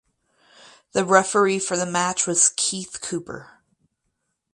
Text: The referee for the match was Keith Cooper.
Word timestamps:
The 0.93 1.05
referee 1.05 1.59
for 1.59 1.77
the 1.77 1.85
match 1.85 2.25
was 2.25 2.51
Keith 2.57 3.01
Cooper. 3.01 3.61